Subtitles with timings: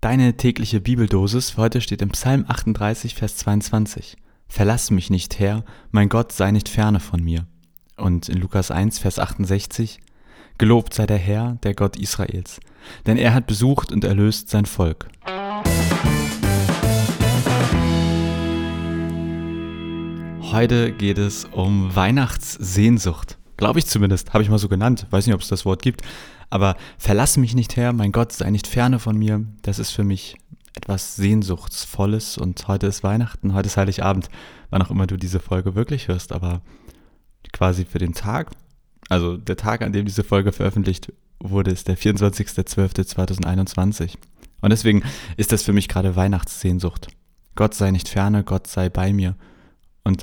[0.00, 4.16] Deine tägliche Bibeldosis für heute steht im Psalm 38, Vers 22.
[4.46, 7.48] Verlass mich nicht, Herr, mein Gott sei nicht ferne von mir.
[7.96, 9.98] Und in Lukas 1, Vers 68.
[10.56, 12.60] Gelobt sei der Herr, der Gott Israels,
[13.06, 15.08] denn er hat besucht und erlöst sein Volk.
[20.52, 23.37] Heute geht es um Weihnachtssehnsucht.
[23.58, 25.06] Glaube ich zumindest, habe ich mal so genannt.
[25.10, 26.02] Weiß nicht, ob es das Wort gibt.
[26.48, 29.44] Aber verlass mich nicht her, mein Gott, sei nicht ferne von mir.
[29.62, 30.36] Das ist für mich
[30.74, 32.38] etwas Sehnsuchtsvolles.
[32.38, 34.28] Und heute ist Weihnachten, heute ist Heiligabend,
[34.70, 36.30] wann auch immer du diese Folge wirklich hörst.
[36.32, 36.62] Aber
[37.52, 38.52] quasi für den Tag,
[39.08, 44.14] also der Tag, an dem diese Folge veröffentlicht wurde, ist der 24.12.2021.
[44.60, 45.02] Und deswegen
[45.36, 47.08] ist das für mich gerade Weihnachtssehnsucht.
[47.56, 49.34] Gott sei nicht ferne, Gott sei bei mir.
[50.04, 50.22] Und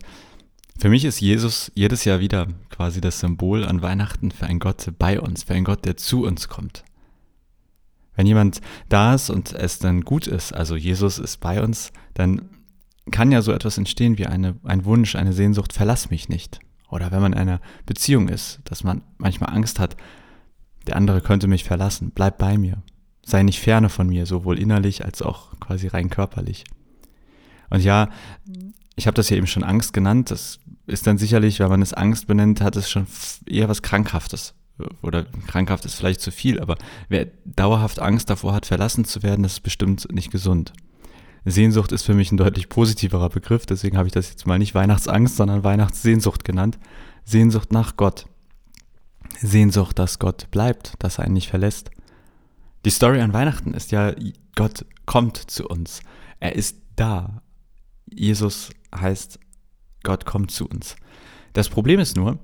[0.78, 4.92] für mich ist Jesus jedes Jahr wieder quasi das Symbol an Weihnachten für einen Gott
[5.00, 6.84] bei uns, für einen Gott, der zu uns kommt.
[8.16, 12.50] Wenn jemand da ist und es dann gut ist, also Jesus ist bei uns, dann
[13.12, 16.60] kann ja so etwas entstehen wie eine, ein Wunsch, eine Sehnsucht, verlass mich nicht.
[16.90, 19.96] Oder wenn man in einer Beziehung ist, dass man manchmal Angst hat,
[20.88, 22.82] der andere könnte mich verlassen, bleib bei mir.
[23.26, 26.64] Sei nicht ferne von mir, sowohl innerlich als auch quasi rein körperlich.
[27.70, 28.10] Und ja,
[28.96, 30.32] ich habe das ja eben schon Angst genannt.
[30.32, 33.08] Das ist dann sicherlich, wenn man es Angst benennt, hat es schon
[33.48, 34.54] eher was Krankhaftes.
[35.02, 36.78] Oder krankhaft ist vielleicht zu viel, aber
[37.08, 40.74] wer dauerhaft Angst davor hat, verlassen zu werden, das ist bestimmt nicht gesund.
[41.46, 44.76] Sehnsucht ist für mich ein deutlich positiverer Begriff, deswegen habe ich das jetzt mal nicht
[44.76, 46.78] Weihnachtsangst, sondern Weihnachtssehnsucht genannt.
[47.24, 48.26] Sehnsucht nach Gott.
[49.40, 51.92] Sehnsucht, dass Gott bleibt, dass er einen nicht verlässt.
[52.84, 54.14] Die Story an Weihnachten ist ja,
[54.56, 56.02] Gott kommt zu uns.
[56.40, 57.42] Er ist da.
[58.12, 59.40] Jesus heißt,
[60.06, 60.96] Gott kommt zu uns.
[61.52, 62.40] Das Problem ist nur,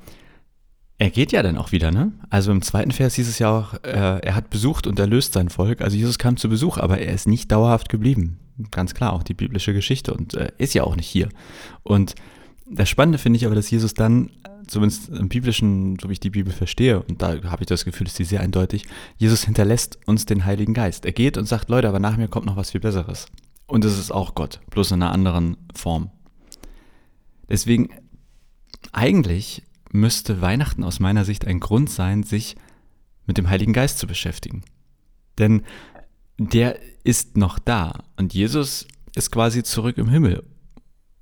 [0.97, 2.11] er geht ja dann auch wieder, ne?
[2.29, 5.49] Also im zweiten Vers hieß es ja auch, äh, er hat besucht und erlöst sein
[5.49, 5.81] Volk.
[5.81, 8.37] Also Jesus kam zu Besuch, aber er ist nicht dauerhaft geblieben.
[8.69, 11.29] Ganz klar, auch die biblische Geschichte und äh, ist ja auch nicht hier.
[11.81, 12.13] Und
[12.69, 14.29] das Spannende finde ich aber, dass Jesus dann,
[14.67, 18.07] zumindest im biblischen, so wie ich die Bibel verstehe, und da habe ich das Gefühl,
[18.07, 18.85] ist die sehr eindeutig,
[19.17, 21.05] Jesus hinterlässt uns den Heiligen Geist.
[21.05, 23.25] Er geht und sagt, Leute, aber nach mir kommt noch was viel Besseres.
[23.65, 26.11] Und es ist auch Gott, bloß in einer anderen Form.
[27.51, 27.89] Deswegen,
[28.93, 32.55] eigentlich müsste Weihnachten aus meiner Sicht ein Grund sein, sich
[33.27, 34.63] mit dem Heiligen Geist zu beschäftigen.
[35.37, 35.63] Denn
[36.37, 40.43] der ist noch da und Jesus ist quasi zurück im Himmel.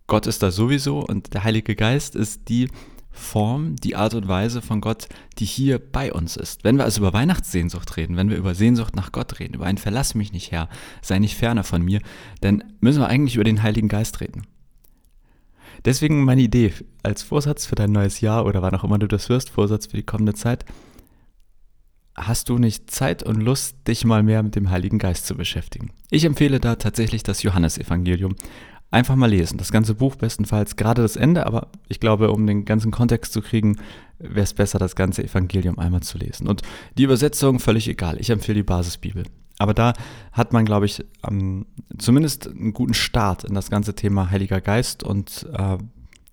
[0.05, 2.69] Gott ist da sowieso und der Heilige Geist ist die
[3.09, 6.63] Form, die Art und Weise von Gott, die hier bei uns ist.
[6.63, 9.79] Wenn wir also über Weihnachtssehnsucht reden, wenn wir über Sehnsucht nach Gott reden, über ein
[9.79, 10.69] Verlass mich nicht her,
[11.01, 12.01] sei nicht ferner von mir,
[12.41, 14.43] dann müssen wir eigentlich über den Heiligen Geist reden.
[15.85, 16.73] Deswegen meine Idee
[17.03, 19.97] als Vorsatz für dein neues Jahr oder wann auch immer du das hörst, Vorsatz für
[19.97, 20.65] die kommende Zeit.
[22.15, 25.91] Hast du nicht Zeit und Lust, dich mal mehr mit dem Heiligen Geist zu beschäftigen?
[26.09, 28.35] Ich empfehle da tatsächlich das Johannesevangelium.
[28.91, 29.57] Einfach mal lesen.
[29.57, 33.41] Das ganze Buch bestenfalls, gerade das Ende, aber ich glaube, um den ganzen Kontext zu
[33.41, 33.77] kriegen,
[34.17, 36.47] wäre es besser, das ganze Evangelium einmal zu lesen.
[36.47, 36.63] Und
[36.97, 38.19] die Übersetzung völlig egal.
[38.19, 39.23] Ich empfehle die Basisbibel.
[39.59, 39.93] Aber da
[40.31, 45.03] hat man, glaube ich, ähm, zumindest einen guten Start in das ganze Thema Heiliger Geist
[45.03, 45.77] und äh,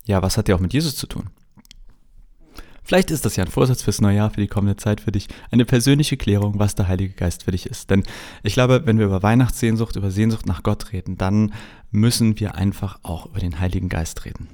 [0.07, 1.25] ja, was hat der auch mit Jesus zu tun?
[2.87, 5.27] Vielleicht ist das ja ein Vorsatz fürs neue Jahr, für die kommende Zeit für dich,
[5.51, 7.91] eine persönliche Klärung, was der Heilige Geist für dich ist.
[7.91, 8.05] Denn
[8.45, 11.53] ich glaube, wenn wir über Weihnachtssehnsucht, über Sehnsucht nach Gott reden, dann
[11.91, 14.49] müssen wir einfach auch über den Heiligen Geist reden.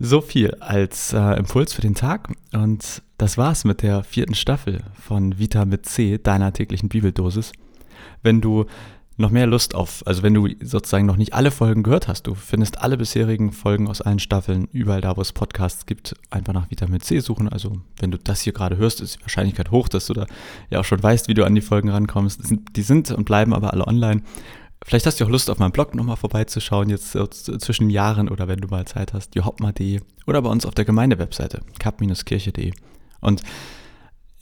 [0.00, 2.32] So viel als äh, Impuls für den Tag.
[2.52, 7.52] Und das war's mit der vierten Staffel von Vita mit C, deiner täglichen Bibeldosis.
[8.22, 8.66] Wenn du
[9.16, 12.36] noch mehr Lust auf, also wenn du sozusagen noch nicht alle Folgen gehört hast, du
[12.36, 16.70] findest alle bisherigen Folgen aus allen Staffeln überall da, wo es Podcasts gibt, einfach nach
[16.70, 17.48] Vitamin C suchen.
[17.48, 20.26] Also wenn du das hier gerade hörst, ist die Wahrscheinlichkeit hoch, dass du da
[20.70, 22.40] ja auch schon weißt, wie du an die Folgen rankommst.
[22.76, 24.22] Die sind und bleiben aber alle online.
[24.84, 28.60] Vielleicht hast du auch Lust, auf meinem Blog nochmal vorbeizuschauen, jetzt zwischen Jahren oder wenn
[28.60, 32.72] du mal Zeit hast, johopma.de oder bei uns auf der Gemeindewebseite, kap-kirche.de.
[33.20, 33.42] Und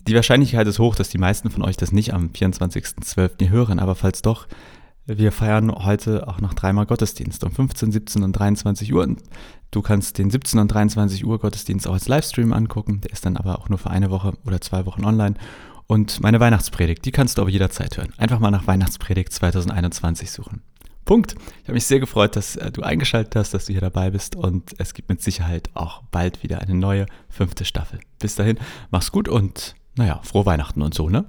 [0.06, 3.48] die Wahrscheinlichkeit ist hoch, dass die meisten von euch das nicht am 24.12.
[3.48, 4.46] hören, aber falls doch,
[5.06, 9.04] wir feiern heute auch noch dreimal Gottesdienst, um 15, 17 und 23 Uhr.
[9.04, 9.22] Und
[9.70, 13.36] du kannst den 17 und 23 Uhr Gottesdienst auch als Livestream angucken, der ist dann
[13.36, 15.36] aber auch nur für eine Woche oder zwei Wochen online.
[15.86, 18.12] Und meine Weihnachtspredigt, die kannst du aber jederzeit hören.
[18.16, 20.62] Einfach mal nach Weihnachtspredigt 2021 suchen.
[21.04, 21.36] Punkt.
[21.62, 24.34] Ich habe mich sehr gefreut, dass äh, du eingeschaltet hast, dass du hier dabei bist
[24.34, 28.00] und es gibt mit Sicherheit auch bald wieder eine neue fünfte Staffel.
[28.18, 28.58] Bis dahin,
[28.90, 31.24] mach's gut und naja, frohe Weihnachten und so, ne?